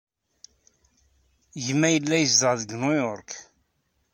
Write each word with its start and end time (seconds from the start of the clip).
Gma 1.65 1.87
yella 1.91 2.15
yezdeɣ 2.17 2.53
deg 2.59 2.71
New 2.75 2.93
York. 3.03 3.29